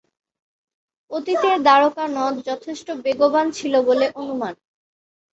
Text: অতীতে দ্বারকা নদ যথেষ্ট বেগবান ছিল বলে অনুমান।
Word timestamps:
অতীতে 1.11 1.49
দ্বারকা 1.65 2.05
নদ 2.15 2.35
যথেষ্ট 2.49 2.87
বেগবান 3.03 3.47
ছিল 3.57 3.73
বলে 3.87 4.05
অনুমান। 4.21 4.53